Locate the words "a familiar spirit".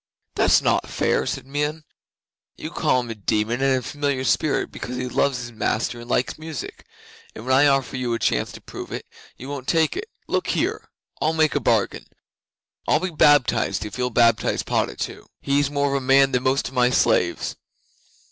3.77-4.71